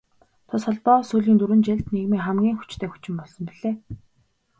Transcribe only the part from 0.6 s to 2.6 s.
холбоо сүүлийн дөрвөн жилд нийгмийн хамгийн